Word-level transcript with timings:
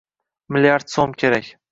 milliard 0.55 0.89
so'm 0.95 1.13
kerak! 1.25 1.51